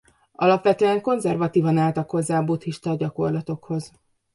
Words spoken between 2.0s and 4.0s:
hozzá a buddhista gyakorlatokhoz.